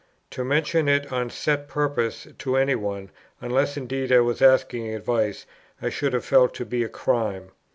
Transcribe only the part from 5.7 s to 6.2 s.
I should